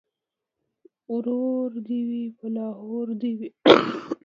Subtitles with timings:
[0.55, 3.49] ـ ورور دې وي په لاهور دې وي.